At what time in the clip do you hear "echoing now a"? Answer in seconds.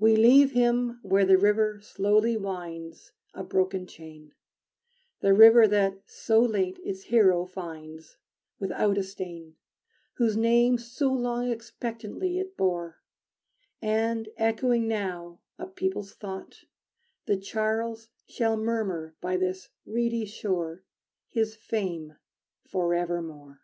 14.36-15.68